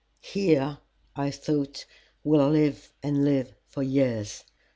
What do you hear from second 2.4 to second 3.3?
live and